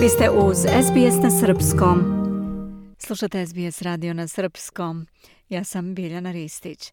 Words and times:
Vi 0.00 0.08
ste 0.08 0.30
uz 0.30 0.56
SBS 0.58 1.22
na 1.22 1.30
Srpskom. 1.30 1.98
Slušate 2.98 3.46
SBS 3.46 3.82
radio 3.82 4.14
na 4.14 4.28
Srpskom. 4.28 5.06
Ja 5.48 5.64
sam 5.64 5.94
Biljana 5.94 6.32
Ristić. 6.32 6.92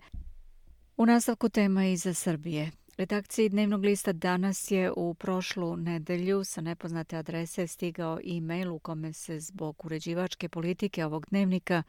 U 0.98 1.06
nastavku 1.06 1.50
tema 1.50 1.86
i 1.86 1.98
za 1.98 2.14
Srbije. 2.14 2.72
Redakciji 2.98 3.50
dnevnog 3.50 3.84
lista 3.84 4.14
danas 4.14 4.72
je 4.72 4.92
u 4.92 5.14
prošlu 5.14 5.78
nedelju 5.78 6.44
sa 6.44 6.62
nepoznate 6.62 7.18
adrese 7.18 7.68
stigao 7.68 8.20
e-mail 8.26 8.74
u 8.74 8.80
kome 8.80 9.14
se 9.14 9.40
zbog 9.40 9.86
uređivačke 9.86 10.50
politike 10.50 11.06
ovog 11.06 11.26
dnevnika 11.30 11.84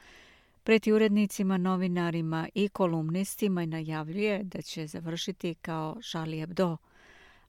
preti 0.63 0.93
urednicima, 0.93 1.57
novinarima 1.57 2.49
i 2.55 2.69
kolumnistima 2.69 3.63
i 3.63 3.67
najavljuje 3.67 4.43
da 4.45 4.63
će 4.63 4.87
završiti 4.87 5.55
kao 5.55 5.97
Charlie 6.03 6.41
Hebdo– 6.41 6.77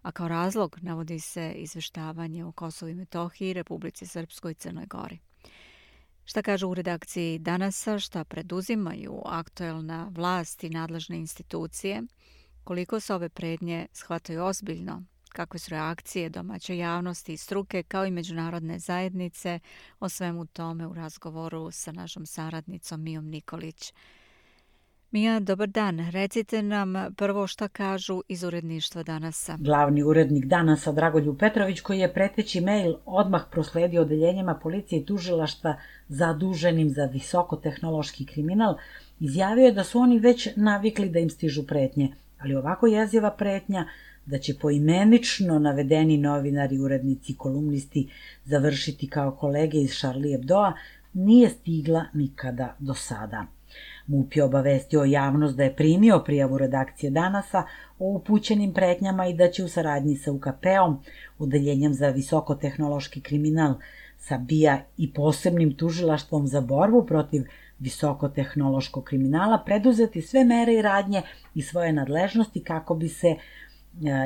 a 0.01 0.11
kao 0.11 0.27
razlog 0.27 0.77
navodi 0.81 1.19
se 1.19 1.51
izveštavanje 1.51 2.45
o 2.45 2.51
Kosovo 2.51 2.89
i 2.89 2.95
Metohiji, 2.95 3.53
Republici 3.53 4.07
Srpskoj 4.07 4.51
i 4.51 4.55
Crnoj 4.55 4.85
Gori. 4.85 5.19
Šta 6.25 6.41
kažu 6.41 6.67
u 6.67 6.73
redakciji 6.73 7.39
danasa, 7.39 7.99
šta 7.99 8.23
preduzimaju 8.23 9.21
aktuelna 9.25 10.11
vlast 10.11 10.63
i 10.63 10.69
nadležne 10.69 11.17
institucije, 11.17 12.03
koliko 12.63 12.99
se 12.99 13.13
ove 13.13 13.29
prednje 13.29 13.87
shvataju 13.93 14.43
ozbiljno, 14.43 15.03
kakve 15.29 15.59
su 15.59 15.69
reakcije 15.69 16.29
domaće 16.29 16.77
javnosti 16.77 17.33
i 17.33 17.37
struke 17.37 17.83
kao 17.83 18.05
i 18.05 18.11
međunarodne 18.11 18.79
zajednice 18.79 19.59
o 19.99 20.09
svemu 20.09 20.45
tome 20.45 20.87
u 20.87 20.93
razgovoru 20.93 21.71
sa 21.71 21.91
našom 21.91 22.25
saradnicom 22.25 23.03
Mijom 23.03 23.25
Nikolić. 23.25 23.93
Mija, 25.11 25.39
dobar 25.39 25.67
dan. 25.67 25.99
Recite 26.11 26.61
nam 26.61 26.93
prvo 27.15 27.47
šta 27.47 27.67
kažu 27.67 28.21
iz 28.27 28.43
uredništva 28.43 29.03
Danasa. 29.03 29.57
Glavni 29.59 30.03
urednik 30.03 30.45
Danasa, 30.45 30.91
Dragoljub 30.91 31.37
Petrović, 31.39 31.81
koji 31.81 31.99
je 31.99 32.13
preteći 32.13 32.61
mail 32.61 32.93
odmah 33.05 33.41
prosledio 33.51 34.01
odeljenjima 34.01 34.59
policije 34.63 35.01
i 35.01 35.05
tužilaštva 35.05 35.75
zaduženim 36.07 36.89
za 36.89 37.05
visokotehnološki 37.05 38.25
kriminal, 38.25 38.75
izjavio 39.19 39.65
je 39.65 39.71
da 39.71 39.83
su 39.83 39.99
oni 39.99 40.19
već 40.19 40.49
navikli 40.55 41.09
da 41.09 41.19
im 41.19 41.29
stižu 41.29 41.67
pretnje, 41.67 42.13
ali 42.39 42.55
ovako 42.55 42.87
jeziva 42.87 43.31
pretnja 43.31 43.87
da 44.25 44.37
će 44.37 44.59
poimenično 44.61 45.59
navedeni 45.59 46.17
novinari, 46.17 46.79
urednici, 46.79 47.35
kolumnisti 47.37 48.09
završiti 48.45 49.09
kao 49.09 49.31
kolege 49.31 49.77
iz 49.77 49.97
Charlie 49.97 50.37
Hebdoa 50.37 50.73
nije 51.13 51.49
stigla 51.49 52.05
nikada 52.13 52.75
do 52.79 52.93
sada. 52.93 53.45
MUP 54.07 54.35
je 54.35 54.43
obavestio 54.43 55.03
javnost 55.03 55.57
da 55.57 55.63
je 55.63 55.75
primio 55.75 56.19
prijavu 56.25 56.57
redakcije 56.57 57.11
Danasa 57.11 57.63
o 57.99 58.09
upućenim 58.09 58.73
pretnjama 58.73 59.27
i 59.27 59.33
da 59.33 59.51
će 59.51 59.63
u 59.63 59.67
saradnji 59.67 60.15
sa 60.15 60.31
UKP-om, 60.31 60.99
Udeljenjem 61.39 61.93
za 61.93 62.09
visokotehnološki 62.09 63.21
kriminal, 63.21 63.73
sa 64.17 64.37
BIA 64.37 64.79
i 64.97 65.13
posebnim 65.13 65.73
tužilaštvom 65.73 66.47
za 66.47 66.61
borbu 66.61 67.05
protiv 67.05 67.43
visokotehnološkog 67.79 69.03
kriminala 69.03 69.63
preduzeti 69.65 70.21
sve 70.21 70.43
mere 70.43 70.73
i 70.73 70.81
radnje 70.81 71.21
i 71.55 71.61
svoje 71.61 71.93
nadležnosti 71.93 72.63
kako 72.63 72.95
bi 72.95 73.07
se 73.07 73.27
e, 73.27 73.37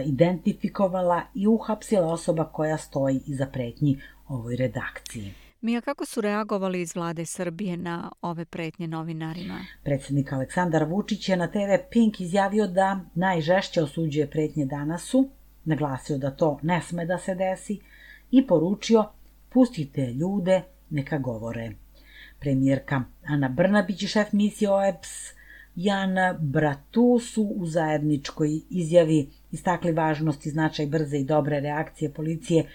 identifikovala 0.05 1.21
i 1.35 1.47
uhapsila 1.47 2.07
osoba 2.07 2.45
koja 2.45 2.77
stoji 2.77 3.21
iza 3.27 3.45
pretnji 3.45 4.01
ovoj 4.27 4.55
redakciji. 4.55 5.33
Mija, 5.63 5.81
kako 5.81 6.05
su 6.05 6.21
reagovali 6.21 6.81
iz 6.81 6.95
vlade 6.95 7.25
Srbije 7.25 7.77
na 7.77 8.11
ove 8.21 8.45
pretnje 8.45 8.87
novinarima? 8.87 9.65
Predsednik 9.83 10.33
Aleksandar 10.33 10.83
Vučić 10.83 11.29
je 11.29 11.37
na 11.37 11.47
TV 11.47 11.87
Pink 11.91 12.21
izjavio 12.21 12.67
da 12.67 12.99
najžešće 13.15 13.83
osuđuje 13.83 14.29
pretnje 14.29 14.65
danasu, 14.65 15.29
naglasio 15.65 16.17
da 16.17 16.31
to 16.31 16.59
ne 16.61 16.81
sme 16.81 17.05
da 17.05 17.17
se 17.17 17.35
desi 17.35 17.79
i 18.31 18.47
poručio 18.47 19.05
pustite 19.49 20.13
ljude, 20.13 20.61
neka 20.89 21.17
govore. 21.17 21.71
Premijerka 22.39 23.03
Ana 23.25 23.49
Brnabić 23.49 24.03
i 24.03 24.07
šef 24.07 24.31
misije 24.31 24.71
OEPS 24.71 25.33
Jan 25.75 26.15
Bratu 26.39 27.19
su 27.19 27.43
u 27.43 27.65
zajedničkoj 27.65 28.61
izjavi 28.69 29.29
istakli 29.51 29.91
važnost 29.91 30.45
i 30.45 30.49
značaj 30.49 30.85
brze 30.85 31.17
i 31.17 31.25
dobre 31.25 31.59
reakcije 31.59 32.13
policije 32.13 32.65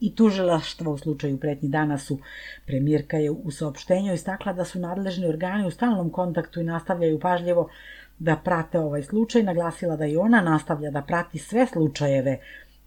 i 0.00 0.14
tužilaštva 0.14 0.92
u 0.92 0.98
slučaju 0.98 1.40
pretnji 1.40 1.68
dana 1.68 1.98
su. 1.98 2.18
Premijerka 2.66 3.16
je 3.16 3.30
u 3.30 3.50
saopštenju 3.50 4.14
istakla 4.14 4.52
da 4.52 4.64
su 4.64 4.78
nadležni 4.78 5.26
organi 5.26 5.66
u 5.66 5.70
stalnom 5.70 6.10
kontaktu 6.10 6.60
i 6.60 6.64
nastavljaju 6.64 7.20
pažljivo 7.20 7.68
da 8.18 8.36
prate 8.36 8.78
ovaj 8.78 9.02
slučaj, 9.02 9.42
naglasila 9.42 9.96
da 9.96 10.06
i 10.06 10.16
ona 10.16 10.40
nastavlja 10.40 10.90
da 10.90 11.02
prati 11.02 11.38
sve 11.38 11.66
slučajeve 11.66 12.38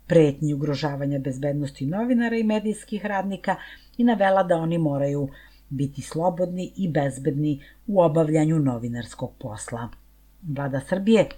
pretnji 0.07 0.53
ugrožavanja 0.53 1.19
bezbednosti 1.19 1.85
novinara 1.85 2.35
i 2.35 2.43
medijskih 2.43 3.05
radnika 3.05 3.55
i 3.97 4.03
navela 4.03 4.43
da 4.43 4.57
oni 4.57 4.77
moraju 4.77 5.29
biti 5.69 6.01
slobodni 6.01 6.71
i 6.75 6.87
bezbedni 6.87 7.63
u 7.87 8.01
obavljanju 8.01 8.59
novinarskog 8.59 9.31
posla. 9.39 9.89
Vlada 10.41 10.79
Srbije 10.79 11.29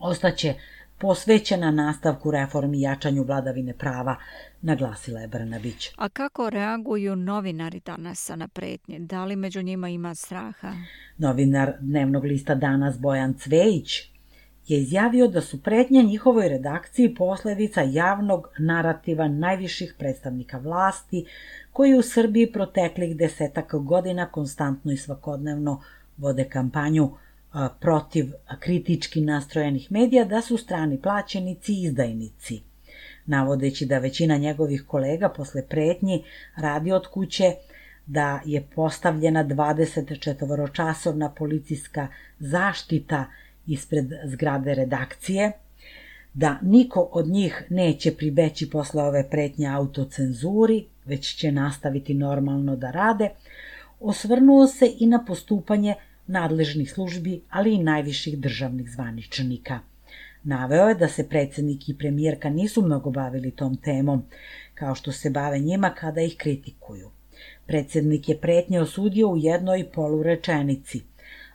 ostaće 0.00 0.54
posvećena 0.98 1.70
nastavku 1.70 2.30
reformi 2.30 2.78
i 2.78 2.80
jačanju 2.80 3.22
vladavine 3.22 3.74
prava, 3.74 4.16
naglasila 4.62 5.20
je 5.20 5.28
Brnabić. 5.28 5.90
A 5.96 6.08
kako 6.08 6.50
reaguju 6.50 7.16
novinari 7.16 7.80
danas 7.86 8.30
na 8.36 8.48
pretnje? 8.48 8.98
Da 8.98 9.24
li 9.24 9.36
među 9.36 9.62
njima 9.62 9.88
ima 9.88 10.14
straha? 10.14 10.72
Novinar 11.18 11.72
dnevnog 11.80 12.24
lista 12.24 12.54
Danas 12.54 12.98
Bojan 12.98 13.34
Cvejić 13.34 13.90
je 14.66 14.78
izjavio 14.78 15.28
da 15.28 15.40
su 15.40 15.62
pretnje 15.62 16.02
njihovoj 16.02 16.48
redakciji 16.48 17.14
posledica 17.14 17.82
javnog 17.82 18.48
narativa 18.58 19.28
najviših 19.28 19.94
predstavnika 19.98 20.58
vlasti 20.58 21.26
koji 21.72 21.94
u 21.94 22.02
Srbiji 22.02 22.52
proteklih 22.52 23.16
desetak 23.16 23.74
godina 23.74 24.26
konstantno 24.26 24.92
i 24.92 24.96
svakodnevno 24.96 25.82
vode 26.16 26.44
kampanju 26.44 27.10
protiv 27.80 28.32
kritički 28.60 29.20
nastrojenih 29.20 29.92
medija 29.92 30.24
da 30.24 30.42
su 30.42 30.56
strani 30.56 31.02
plaćenici 31.02 31.72
i 31.72 31.82
izdajnici. 31.82 32.62
Navodeći 33.26 33.86
da 33.86 33.98
većina 33.98 34.36
njegovih 34.36 34.84
kolega 34.86 35.28
posle 35.28 35.66
pretnji 35.66 36.24
radi 36.56 36.92
od 36.92 37.06
kuće, 37.06 37.54
da 38.06 38.40
je 38.44 38.66
postavljena 38.74 39.44
24-časovna 39.44 41.30
policijska 41.36 42.08
zaštita 42.38 43.24
ispred 43.66 44.12
zgrade 44.24 44.74
redakcije, 44.74 45.52
da 46.34 46.58
niko 46.62 47.08
od 47.12 47.26
njih 47.26 47.64
neće 47.70 48.14
pribeći 48.14 48.70
posle 48.70 49.02
ove 49.02 49.30
pretnje 49.30 49.68
autocenzuri, 49.68 50.84
već 51.04 51.34
će 51.36 51.52
nastaviti 51.52 52.14
normalno 52.14 52.76
da 52.76 52.90
rade, 52.90 53.30
osvrnuo 54.00 54.66
se 54.66 54.92
i 54.98 55.06
na 55.06 55.24
postupanje 55.24 55.94
nadležnih 56.28 56.92
službi, 56.92 57.40
ali 57.50 57.74
i 57.74 57.82
najviših 57.82 58.38
državnih 58.38 58.90
zvaničnika. 58.90 59.80
Naveo 60.42 60.88
je 60.88 60.94
da 60.94 61.08
se 61.08 61.28
predsednik 61.28 61.88
i 61.88 61.98
premijerka 61.98 62.50
nisu 62.50 62.82
mnogo 62.82 63.10
bavili 63.10 63.50
tom 63.50 63.76
temom, 63.76 64.22
kao 64.74 64.94
što 64.94 65.12
se 65.12 65.30
bave 65.30 65.58
njima 65.58 65.90
kada 65.90 66.20
ih 66.20 66.36
kritikuju. 66.36 67.10
Predsednik 67.66 68.28
je 68.28 68.38
pretnje 68.38 68.80
osudio 68.80 69.28
u 69.28 69.36
jednoj 69.36 69.84
polurečenici, 69.94 71.02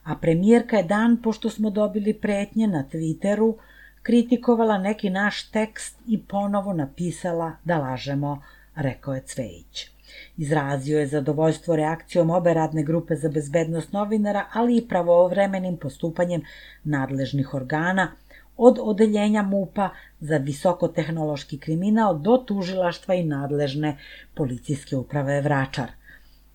a 0.03 0.15
premijerka 0.15 0.77
je 0.77 0.83
dan 0.83 1.21
pošto 1.21 1.49
smo 1.49 1.69
dobili 1.69 2.13
pretnje 2.13 2.67
na 2.67 2.85
Twitteru 2.91 3.55
kritikovala 4.03 4.77
neki 4.77 5.09
naš 5.09 5.43
tekst 5.43 5.99
i 6.07 6.21
ponovo 6.21 6.73
napisala 6.73 7.51
da 7.63 7.77
lažemo, 7.77 8.41
rekao 8.75 9.13
je 9.13 9.21
Cvejić. 9.21 9.92
Izrazio 10.37 10.99
je 10.99 11.07
zadovoljstvo 11.07 11.75
reakcijom 11.75 12.29
obe 12.29 12.53
radne 12.53 12.83
grupe 12.83 13.15
za 13.15 13.29
bezbednost 13.29 13.93
novinara, 13.93 14.45
ali 14.53 14.77
i 14.77 14.87
pravovremenim 14.87 15.77
postupanjem 15.77 16.41
nadležnih 16.83 17.53
organa, 17.53 18.11
od 18.57 18.79
odeljenja 18.81 19.41
MUPA 19.41 19.89
za 20.19 20.37
visokotehnološki 20.37 21.57
kriminal 21.57 22.19
do 22.19 22.37
tužilaštva 22.37 23.15
i 23.15 23.23
nadležne 23.23 23.97
policijske 24.35 24.95
uprave 24.95 25.41
Vračar. 25.41 25.91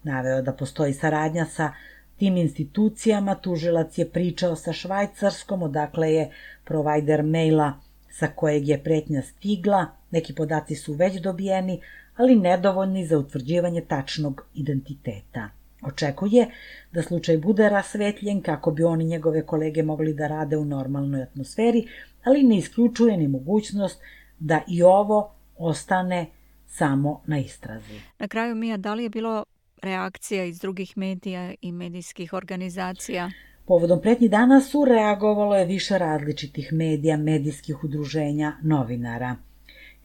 Naveo 0.02 0.42
da 0.42 0.52
postoji 0.52 0.92
saradnja 0.92 1.44
sa 1.44 1.72
tim 2.16 2.36
institucijama, 2.36 3.34
tužilac 3.34 3.98
je 3.98 4.08
pričao 4.10 4.56
sa 4.56 4.72
Švajcarskom, 4.72 5.62
odakle 5.62 6.12
je 6.12 6.30
provajder 6.64 7.22
maila 7.22 7.72
sa 8.10 8.26
kojeg 8.34 8.68
je 8.68 8.82
pretnja 8.82 9.22
stigla, 9.22 9.86
neki 10.10 10.34
podaci 10.34 10.74
su 10.74 10.92
već 10.92 11.20
dobijeni, 11.20 11.80
ali 12.18 12.36
nedovoljni 12.36 13.06
za 13.06 13.18
utvrđivanje 13.18 13.80
tačnog 13.80 14.46
identiteta. 14.54 15.48
Očekuje 15.82 16.46
da 16.92 17.02
slučaj 17.02 17.38
bude 17.38 17.68
rasvetljen 17.68 18.42
kako 18.42 18.70
bi 18.70 18.84
oni 18.84 19.04
njegove 19.04 19.46
kolege 19.46 19.82
mogli 19.82 20.14
da 20.14 20.26
rade 20.26 20.56
u 20.56 20.64
normalnoj 20.64 21.22
atmosferi, 21.22 21.86
ali 22.24 22.42
ne 22.42 22.58
isključuje 22.58 23.16
ni 23.16 23.28
mogućnost 23.28 24.00
da 24.38 24.60
i 24.68 24.82
ovo 24.82 25.34
ostane 25.56 26.26
samo 26.66 27.22
na 27.26 27.38
istrazi. 27.38 28.00
Na 28.18 28.28
kraju, 28.28 28.54
Mija, 28.54 28.76
da 28.76 28.94
li 28.94 29.02
je 29.02 29.08
bilo 29.08 29.44
reakcija 29.82 30.44
iz 30.44 30.60
drugih 30.60 30.96
medija 30.96 31.54
i 31.60 31.72
medijskih 31.72 32.32
organizacija? 32.32 33.30
Povodom 33.66 34.00
pretnji 34.02 34.28
dana 34.28 34.60
su 34.60 34.84
reagovalo 34.84 35.56
je 35.56 35.66
više 35.66 35.98
različitih 35.98 36.72
medija, 36.72 37.16
medijskih 37.16 37.84
udruženja, 37.84 38.56
novinara– 38.62 39.36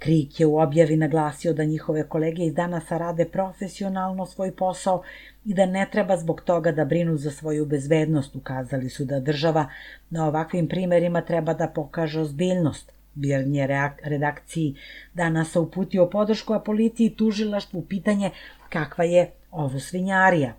Krik 0.03 0.39
je 0.39 0.45
u 0.45 0.57
objavi 0.59 0.97
naglasio 0.97 1.53
da 1.53 1.63
njihove 1.63 2.07
kolege 2.09 2.43
iz 2.43 2.53
danasa 2.53 2.97
rade 2.97 3.25
profesionalno 3.25 4.25
svoj 4.25 4.51
posao 4.55 5.01
i 5.45 5.53
da 5.53 5.65
ne 5.65 5.87
treba 5.91 6.17
zbog 6.17 6.41
toga 6.41 6.71
da 6.71 6.85
brinu 6.85 7.17
za 7.17 7.31
svoju 7.31 7.65
bezbednost. 7.65 8.35
Ukazali 8.35 8.89
su 8.89 9.05
da 9.05 9.19
država 9.19 9.65
na 10.09 10.27
ovakvim 10.27 10.67
primerima 10.67 11.21
treba 11.21 11.53
da 11.53 11.67
pokaže 11.67 12.21
ozbiljnost. 12.21 12.91
Bjern 13.13 13.55
je 13.55 13.67
redakciji 14.03 14.75
danas 15.13 15.55
uputio 15.55 16.09
podršku, 16.09 16.53
a 16.53 16.59
policiji 16.59 17.15
tužilaštvu 17.15 17.81
pitanje 17.81 18.31
kakva 18.69 19.03
je 19.03 19.31
ovo 19.51 19.79
svinjarija. 19.79 20.53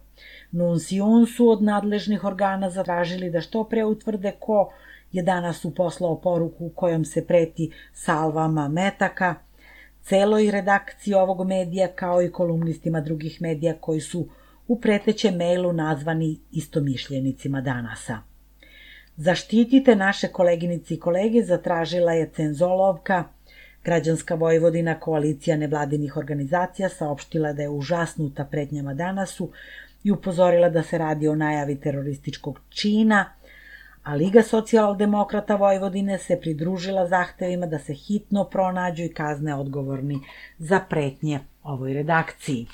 Nuncijun 0.52 1.26
su 1.26 1.50
od 1.50 1.62
nadležnih 1.62 2.24
organa 2.24 2.70
zatražili 2.70 3.30
da 3.30 3.40
što 3.40 3.64
pre 3.64 3.84
utvrde 3.84 4.32
ko 4.38 4.72
je 5.14 5.22
danas 5.22 5.64
uposlao 5.64 6.20
poruku 6.20 6.70
kojom 6.74 7.04
se 7.04 7.26
preti 7.26 7.70
salvama 7.92 8.68
metaka, 8.68 9.34
celoj 10.02 10.50
redakciji 10.50 11.14
ovog 11.14 11.46
medija 11.46 11.88
kao 11.88 12.22
i 12.22 12.30
kolumnistima 12.32 13.00
drugih 13.00 13.42
medija 13.42 13.74
koji 13.80 14.00
su 14.00 14.28
u 14.68 14.80
pretećem 14.80 15.36
mailu 15.36 15.72
nazvani 15.72 16.38
istomišljenicima 16.52 17.60
danasa. 17.60 18.18
Zaštitite 19.16 19.94
naše 19.96 20.28
koleginici 20.28 20.94
i 20.94 21.00
kolege, 21.00 21.42
zatražila 21.42 22.12
je 22.12 22.30
Cenzolovka, 22.36 23.24
Građanska 23.84 24.34
Vojvodina, 24.34 25.00
koalicija 25.00 25.56
nevladinih 25.56 26.16
organizacija, 26.16 26.88
saopštila 26.88 27.52
da 27.52 27.62
je 27.62 27.68
užasnuta 27.68 28.44
pretnjama 28.44 28.94
danasu 28.94 29.50
i 30.04 30.10
upozorila 30.10 30.68
da 30.68 30.82
se 30.82 30.98
radi 30.98 31.28
o 31.28 31.34
najavi 31.34 31.80
terorističkog 31.80 32.60
čina, 32.68 33.24
a 34.04 34.14
Liga 34.14 34.42
socijaldemokrata 34.42 35.56
Vojvodine 35.56 36.18
se 36.18 36.40
pridružila 36.40 37.06
zahtevima 37.06 37.66
da 37.66 37.78
se 37.78 37.94
hitno 37.94 38.44
pronađu 38.44 39.02
i 39.02 39.08
kazne 39.08 39.54
odgovorni 39.54 40.20
za 40.58 40.80
pretnje 40.80 41.40
ovoj 41.62 41.92
redakciji. 41.92 42.66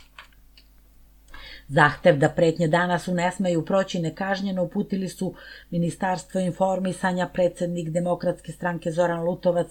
Zahtev 1.71 2.17
da 2.19 2.29
pretnje 2.29 2.69
danas 2.69 3.09
u 3.09 3.15
ne 3.15 3.33
smeju 3.33 3.65
proći 3.65 4.01
nekažnjeno 4.01 4.63
uputili 4.63 5.09
su 5.09 5.35
Ministarstvo 5.71 6.41
informisanja, 6.41 7.29
predsednik 7.35 7.91
Demokratske 7.91 8.53
stranke 8.53 8.91
Zoran 8.91 9.25
Lutovac, 9.25 9.69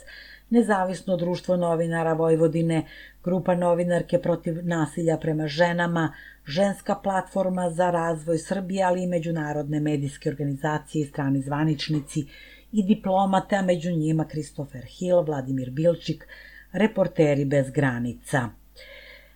Nezavisno 0.50 1.18
društvo 1.18 1.56
novinara 1.56 2.14
Vojvodine, 2.14 2.86
grupa 3.24 3.56
novinarke 3.56 4.20
protiv 4.20 4.58
nasilja 4.64 5.18
prema 5.18 5.48
ženama, 5.48 6.14
Ženska 6.46 6.96
platforma 6.96 7.70
za 7.70 7.92
razvoj 7.92 8.38
Srbije, 8.38 8.84
ali 8.84 9.04
i 9.04 9.08
međunarodne 9.08 9.80
medijske 9.80 10.30
organizacije 10.30 11.02
i 11.02 11.06
strani 11.06 11.42
zvaničnici 11.42 12.26
i 12.72 12.84
diplomate, 12.84 13.56
a 13.56 13.62
među 13.62 13.92
njima 13.92 14.26
Kristofer 14.26 14.86
Hill, 14.86 15.22
Vladimir 15.22 15.70
Bilčik, 15.72 16.28
reporteri 16.72 17.46
bez 17.46 17.70
granica. 17.72 18.50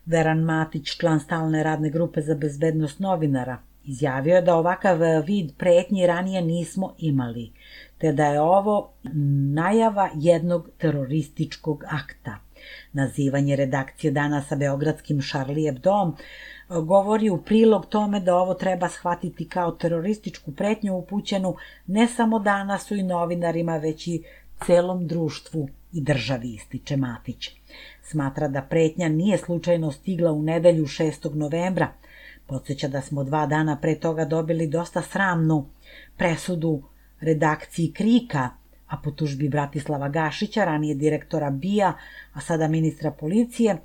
Veran 0.05 0.39
Matić, 0.39 0.97
član 0.97 1.19
stalne 1.19 1.63
radne 1.63 1.89
grupe 1.89 2.21
za 2.21 2.35
bezbednost 2.35 2.99
novinara, 2.99 3.57
izjavio 3.85 4.35
je 4.35 4.41
da 4.41 4.55
ovakav 4.55 4.99
vid 5.25 5.51
pretnji 5.57 6.07
ranije 6.07 6.41
nismo 6.41 6.93
imali, 6.97 7.51
te 7.97 8.11
da 8.11 8.25
je 8.25 8.41
ovo 8.41 8.89
najava 9.53 10.09
jednog 10.15 10.69
terorističkog 10.77 11.83
akta. 11.87 12.37
Nazivanje 12.93 13.55
redakcije 13.55 14.11
danas 14.11 14.47
sa 14.47 14.55
Beogradskim 14.55 15.21
Charlie 15.21 15.71
Hebdo 15.71 16.11
govori 16.69 17.29
u 17.29 17.41
prilog 17.41 17.85
tome 17.85 18.19
da 18.19 18.35
ovo 18.35 18.53
treba 18.53 18.89
shvatiti 18.89 19.49
kao 19.49 19.71
terorističku 19.71 20.51
pretnju 20.51 20.95
upućenu 20.95 21.55
ne 21.87 22.07
samo 22.07 22.39
danasu 22.39 22.95
i 22.95 23.03
novinarima, 23.03 23.77
već 23.77 24.07
i 24.07 24.23
celom 24.65 25.07
društvu 25.07 25.67
i 25.93 26.01
državi, 26.01 26.53
ističe 26.53 26.97
Matić. 26.97 27.49
Smatra 28.03 28.47
da 28.47 28.61
pretnja 28.61 29.09
nije 29.09 29.37
slučajno 29.37 29.91
stigla 29.91 30.31
u 30.31 30.43
nedelju 30.43 30.85
6. 30.85 31.35
novembra. 31.35 31.87
Podseća 32.47 32.87
da 32.87 33.01
smo 33.01 33.23
dva 33.23 33.45
dana 33.45 33.77
pre 33.81 33.95
toga 33.95 34.25
dobili 34.25 34.67
dosta 34.67 35.01
sramnu 35.01 35.65
presudu 36.17 36.83
redakciji 37.21 37.91
Krika, 37.91 38.49
a 38.87 38.97
po 38.97 39.11
tužbi 39.11 39.49
Bratislava 39.49 40.09
Gašića, 40.09 40.65
ranije 40.65 40.95
direktora 40.95 41.49
BIA, 41.49 41.93
a 42.33 42.41
sada 42.41 42.67
ministra 42.67 43.11
policije, 43.11 43.77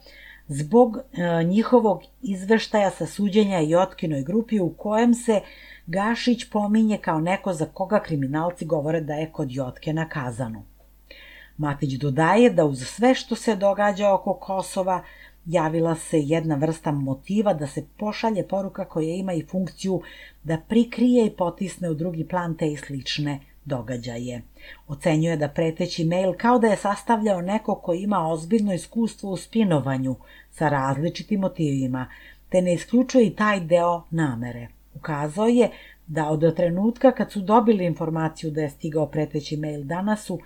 zbog 0.48 0.96
e, 0.96 1.44
njihovog 1.44 2.02
izveštaja 2.22 2.90
sa 2.90 3.06
suđenja 3.06 3.60
i 3.60 3.74
otkinoj 3.74 4.22
grupi 4.22 4.60
u 4.60 4.74
kojem 4.74 5.14
se 5.14 5.40
Gašić 5.86 6.50
pominje 6.50 6.98
kao 6.98 7.20
neko 7.20 7.52
za 7.52 7.66
koga 7.66 8.02
kriminalci 8.02 8.64
govore 8.64 9.00
da 9.00 9.14
je 9.14 9.32
kod 9.32 9.52
Jotke 9.52 9.92
na 9.92 10.08
kazanu. 10.08 10.62
Matić 11.58 11.92
dodaje 11.92 12.50
da 12.50 12.64
uz 12.64 12.86
sve 12.86 13.14
što 13.14 13.34
se 13.34 13.56
događa 13.56 14.12
oko 14.14 14.34
Kosova 14.34 15.02
javila 15.46 15.94
se 15.94 16.20
jedna 16.20 16.54
vrsta 16.54 16.92
motiva 16.92 17.54
da 17.54 17.66
se 17.66 17.86
pošalje 17.98 18.48
poruka 18.48 18.84
koja 18.84 19.14
ima 19.14 19.32
i 19.32 19.46
funkciju 19.46 20.02
da 20.44 20.58
prikrije 20.68 21.26
i 21.26 21.30
potisne 21.30 21.90
u 21.90 21.94
drugi 21.94 22.24
plan 22.28 22.56
te 22.56 22.72
i 22.72 22.76
slične 22.76 23.40
događaje. 23.64 24.42
Ocenjuje 24.88 25.36
da 25.36 25.48
preteći 25.48 26.04
mail 26.04 26.32
kao 26.38 26.58
da 26.58 26.66
je 26.66 26.76
sastavljao 26.76 27.42
neko 27.42 27.74
ko 27.74 27.94
ima 27.94 28.28
ozbiljno 28.28 28.74
iskustvo 28.74 29.30
u 29.30 29.36
spinovanju 29.36 30.16
sa 30.50 30.68
različitim 30.68 31.40
motivima, 31.40 32.06
te 32.48 32.62
ne 32.62 32.74
isključuje 32.74 33.26
i 33.26 33.34
taj 33.36 33.60
deo 33.60 34.02
namere. 34.10 34.68
Ukazao 34.94 35.46
je 35.46 35.70
da 36.06 36.28
od 36.28 36.56
trenutka 36.56 37.12
kad 37.12 37.32
su 37.32 37.40
dobili 37.40 37.84
informaciju 37.84 38.50
da 38.50 38.60
je 38.60 38.70
stigao 38.70 39.06
preteći 39.06 39.56
mail 39.56 39.84
danasu, 39.84 40.38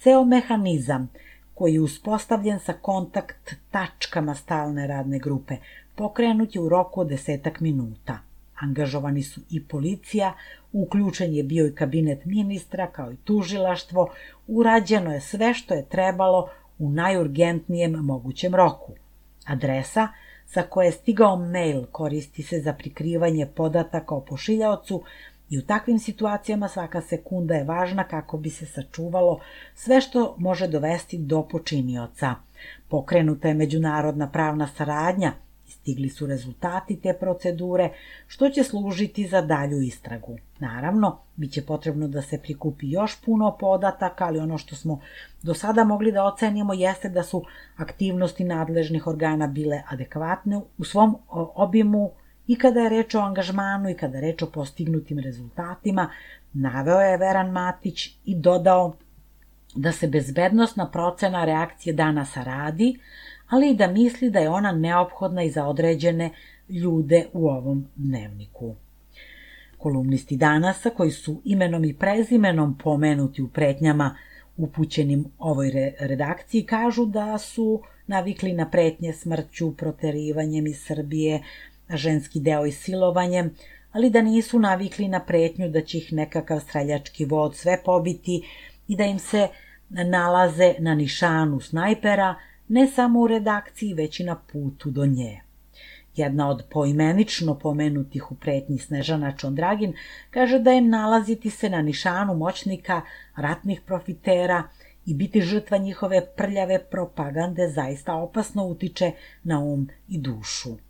ceo 0.00 0.24
mehanizam 0.24 1.10
koji 1.54 1.74
je 1.74 1.80
uspostavljen 1.80 2.60
sa 2.60 2.72
kontakt 2.72 3.54
tačkama 3.70 4.34
stalne 4.34 4.86
radne 4.86 5.18
grupe 5.18 5.56
pokrenut 5.94 6.54
je 6.54 6.60
u 6.60 6.68
roku 6.68 7.00
od 7.00 7.08
desetak 7.08 7.60
minuta. 7.60 8.18
Angažovani 8.60 9.22
su 9.22 9.40
i 9.50 9.64
policija, 9.64 10.34
uključen 10.72 11.34
je 11.34 11.42
bio 11.42 11.66
i 11.66 11.74
kabinet 11.74 12.24
ministra 12.24 12.86
kao 12.86 13.12
i 13.12 13.16
tužilaštvo, 13.16 14.08
urađeno 14.46 15.14
je 15.14 15.20
sve 15.20 15.54
što 15.54 15.74
je 15.74 15.88
trebalo 15.88 16.48
u 16.78 16.90
najurgentnijem 16.90 17.92
mogućem 17.92 18.54
roku. 18.54 18.92
Adresa 19.46 20.08
sa 20.46 20.62
koje 20.62 20.86
je 20.86 20.92
stigao 20.92 21.36
mail 21.36 21.86
koristi 21.92 22.42
se 22.42 22.60
za 22.60 22.72
prikrivanje 22.72 23.46
podataka 23.46 24.14
o 24.14 24.20
pošiljaocu 24.20 25.02
i 25.50 25.58
u 25.58 25.62
takvim 25.62 25.98
situacijama 25.98 26.68
svaka 26.68 27.00
sekunda 27.00 27.54
je 27.54 27.64
važna 27.64 28.04
kako 28.04 28.38
bi 28.38 28.50
se 28.50 28.66
sačuvalo 28.66 29.40
sve 29.74 30.00
što 30.00 30.34
može 30.38 30.68
dovesti 30.68 31.18
do 31.18 31.42
počinioca. 31.42 32.34
Pokrenuta 32.88 33.48
je 33.48 33.54
međunarodna 33.54 34.30
pravna 34.30 34.66
saradnja 34.66 35.32
Stigli 35.68 36.08
su 36.08 36.26
rezultati 36.26 36.96
te 37.00 37.12
procedure, 37.20 37.90
što 38.26 38.48
će 38.48 38.62
služiti 38.64 39.26
za 39.26 39.42
dalju 39.42 39.80
istragu. 39.80 40.38
Naravno, 40.58 41.18
bit 41.36 41.52
će 41.52 41.66
potrebno 41.66 42.08
da 42.08 42.22
se 42.22 42.38
prikupi 42.42 42.90
još 42.90 43.20
puno 43.24 43.56
podataka, 43.60 44.24
ali 44.24 44.38
ono 44.38 44.58
što 44.58 44.76
smo 44.76 45.00
do 45.42 45.54
sada 45.54 45.84
mogli 45.84 46.12
da 46.12 46.24
ocenimo 46.24 46.74
jeste 46.74 47.08
da 47.08 47.22
su 47.22 47.44
aktivnosti 47.76 48.44
nadležnih 48.44 49.06
organa 49.06 49.46
bile 49.46 49.82
adekvatne 49.88 50.60
u 50.78 50.84
svom 50.84 51.18
obimu 51.54 52.10
i 52.48 52.56
kada 52.56 52.80
je 52.80 52.88
reč 52.88 53.14
o 53.14 53.20
angažmanu 53.20 53.90
i 53.90 53.94
kada 53.94 54.18
je 54.18 54.22
reč 54.22 54.42
o 54.42 54.46
postignutim 54.50 55.18
rezultatima, 55.18 56.10
naveo 56.52 57.00
je 57.00 57.16
Veran 57.16 57.50
Matić 57.50 58.06
i 58.24 58.34
dodao 58.34 58.94
da 59.74 59.92
se 59.92 60.08
bezbednostna 60.08 60.90
procena 60.90 61.44
reakcije 61.44 61.92
danas 61.92 62.36
radi, 62.36 62.98
ali 63.48 63.70
i 63.70 63.76
da 63.76 63.86
misli 63.86 64.30
da 64.30 64.38
je 64.38 64.50
ona 64.50 64.72
neophodna 64.72 65.42
i 65.42 65.50
za 65.50 65.66
određene 65.66 66.30
ljude 66.68 67.26
u 67.32 67.48
ovom 67.48 67.86
dnevniku. 67.96 68.74
Kolumnisti 69.78 70.36
danasa, 70.36 70.90
koji 70.90 71.10
su 71.10 71.40
imenom 71.44 71.84
i 71.84 71.94
prezimenom 71.94 72.78
pomenuti 72.78 73.42
u 73.42 73.48
pretnjama 73.48 74.16
upućenim 74.56 75.24
ovoj 75.38 75.70
redakciji, 76.00 76.66
kažu 76.66 77.06
da 77.06 77.38
su 77.38 77.82
navikli 78.06 78.52
na 78.52 78.70
pretnje 78.70 79.12
smrću, 79.12 79.76
proterivanjem 79.76 80.66
iz 80.66 80.80
Srbije, 80.80 81.42
ženski 81.96 82.40
deo 82.40 82.66
i 82.66 82.72
silovanjem, 82.72 83.54
ali 83.92 84.10
da 84.10 84.22
nisu 84.22 84.58
navikli 84.58 85.08
na 85.08 85.20
pretnju 85.20 85.68
da 85.68 85.80
će 85.80 85.98
ih 85.98 86.12
nekakav 86.12 86.60
streljački 86.60 87.24
vod 87.24 87.56
sve 87.56 87.82
pobiti 87.84 88.42
i 88.88 88.96
da 88.96 89.04
im 89.04 89.18
se 89.18 89.48
nalaze 89.88 90.74
na 90.78 90.94
nišanu 90.94 91.60
snajpera, 91.60 92.34
ne 92.68 92.86
samo 92.86 93.20
u 93.20 93.26
redakciji, 93.26 93.94
već 93.94 94.20
i 94.20 94.24
na 94.24 94.36
putu 94.52 94.90
do 94.90 95.06
nje. 95.06 95.40
Jedna 96.16 96.50
od 96.50 96.62
poimenično 96.70 97.58
pomenutih 97.58 98.32
u 98.32 98.34
pretnji 98.34 98.78
Snežana 98.78 99.36
Čondragin 99.36 99.92
kaže 100.30 100.58
da 100.58 100.70
je 100.70 100.80
nalaziti 100.80 101.50
se 101.50 101.70
na 101.70 101.82
nišanu 101.82 102.34
moćnika, 102.34 103.00
ratnih 103.36 103.80
profitera 103.80 104.62
i 105.06 105.14
biti 105.14 105.40
žrtva 105.40 105.78
njihove 105.78 106.26
prljave 106.36 106.84
propagande 106.90 107.68
zaista 107.68 108.14
opasno 108.14 108.66
utiče 108.66 109.12
na 109.44 109.60
um 109.60 109.88
i 110.08 110.18
dušu. 110.18 110.87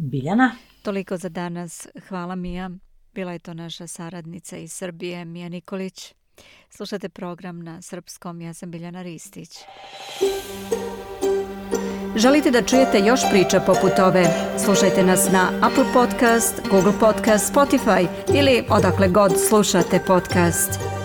Biljana? 0.00 0.52
Toliko 0.82 1.16
za 1.16 1.28
danas. 1.28 1.86
Hvala 2.08 2.34
Mija. 2.34 2.70
Bila 3.14 3.32
je 3.32 3.38
to 3.38 3.54
naša 3.54 3.86
saradnica 3.86 4.56
iz 4.56 4.72
Srbije, 4.72 5.24
Mija 5.24 5.48
Nikolić. 5.48 6.14
Slušate 6.70 7.08
program 7.08 7.62
na 7.62 7.82
srpskom, 7.82 8.40
ja 8.40 8.54
sam 8.54 8.70
Biljana 8.70 9.02
Ristić. 9.02 9.58
Želite 12.16 12.50
da 12.50 12.62
čujete 12.62 12.98
još 12.98 13.20
priča 13.30 13.60
poput 13.60 13.98
ove? 13.98 14.24
Slušajte 14.64 15.02
nas 15.02 15.32
na 15.32 15.50
Apple 15.62 15.92
Podcast, 15.92 16.60
Google 16.70 16.92
Podcast, 17.00 17.54
Spotify 17.54 18.06
ili 18.34 18.64
odakle 18.70 19.08
god 19.08 19.32
slušate 19.48 20.00
podcast. 20.06 20.99